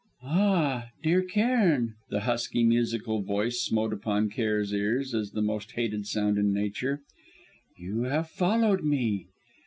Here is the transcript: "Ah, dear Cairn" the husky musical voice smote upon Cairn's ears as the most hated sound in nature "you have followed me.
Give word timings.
"Ah, 0.23 0.87
dear 1.03 1.21
Cairn" 1.21 1.93
the 2.09 2.21
husky 2.21 2.63
musical 2.63 3.21
voice 3.21 3.61
smote 3.61 3.93
upon 3.93 4.31
Cairn's 4.31 4.73
ears 4.73 5.13
as 5.13 5.29
the 5.29 5.43
most 5.43 5.73
hated 5.73 6.07
sound 6.07 6.39
in 6.39 6.51
nature 6.51 7.03
"you 7.77 8.05
have 8.05 8.27
followed 8.27 8.83
me. 8.83 9.27